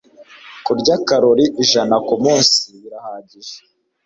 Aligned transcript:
Kurya 0.65 0.95
karori 1.07 1.45
ijana 1.63 1.95
kumunsi 2.07 2.59
birahagije? 2.81 3.57